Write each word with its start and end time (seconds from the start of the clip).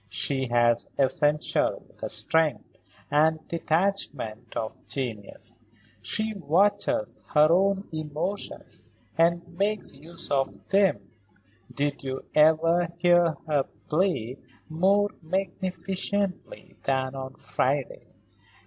She 0.09 0.47
has 0.47 0.89
essentially 0.97 1.83
the 1.99 2.09
strength 2.09 2.79
and 3.11 3.47
detachment 3.47 4.57
of 4.57 4.83
genius. 4.87 5.53
She 6.01 6.33
watches 6.33 7.19
her 7.35 7.49
own 7.51 7.87
emotions 7.93 8.87
and 9.15 9.47
makes 9.59 9.93
use 9.93 10.31
of 10.31 10.67
them. 10.69 11.11
Did 11.71 12.03
you 12.03 12.25
ever 12.33 12.89
hear 12.97 13.35
her 13.45 13.65
play 13.89 14.39
more 14.67 15.11
magnificently 15.21 16.77
than 16.81 17.13
on 17.13 17.35
Friday? 17.35 18.07